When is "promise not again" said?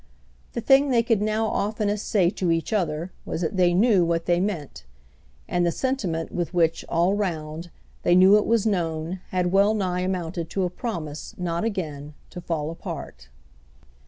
10.71-12.15